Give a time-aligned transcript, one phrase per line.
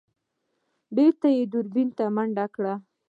[0.95, 2.73] بېرته يې دوربين ته منډه کړه.